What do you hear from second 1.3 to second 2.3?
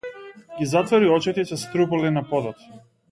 и се струполи на